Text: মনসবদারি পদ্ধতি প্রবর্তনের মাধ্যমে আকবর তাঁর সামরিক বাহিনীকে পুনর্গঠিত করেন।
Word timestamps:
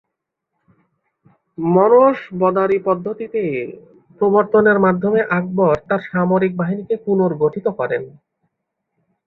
মনসবদারি 1.57 2.77
পদ্ধতি 2.87 3.25
প্রবর্তনের 4.21 4.77
মাধ্যমে 4.85 5.21
আকবর 5.37 5.73
তাঁর 5.87 6.01
সামরিক 6.09 6.51
বাহিনীকে 6.57 6.95
পুনর্গঠিত 7.05 7.65
করেন। 7.79 8.03